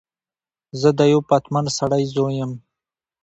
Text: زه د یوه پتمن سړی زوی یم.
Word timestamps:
زه 0.81 0.89
د 0.97 0.99
یوه 1.11 1.23
پتمن 1.29 1.65
سړی 1.77 2.03
زوی 2.13 2.33
یم. 2.39 2.51